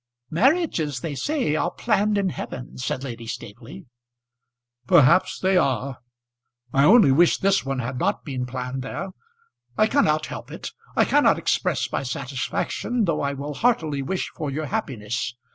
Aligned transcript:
"Marriages, 0.31 1.01
they 1.01 1.13
say, 1.13 1.55
are 1.55 1.69
planned 1.69 2.17
in 2.17 2.29
heaven," 2.29 2.75
said 2.75 3.03
Lady 3.03 3.27
Staveley. 3.27 3.85
"Perhaps 4.87 5.37
they 5.37 5.57
are. 5.57 5.99
I 6.73 6.85
only 6.85 7.11
wish 7.11 7.37
this 7.37 7.63
one 7.63 7.77
had 7.77 7.99
not 7.99 8.25
been 8.25 8.47
planned 8.47 8.81
there. 8.81 9.09
I 9.77 9.85
cannot 9.85 10.25
help 10.25 10.49
it, 10.49 10.71
I 10.95 11.05
cannot 11.05 11.37
express 11.37 11.91
my 11.91 12.01
satisfaction, 12.01 13.05
though 13.05 13.21
I 13.21 13.33
will 13.33 13.53
heartily 13.53 14.01
wish 14.01 14.31
for 14.35 14.49
your 14.49 14.65
happiness. 14.65 15.35